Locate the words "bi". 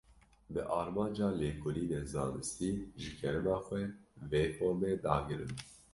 0.53-0.59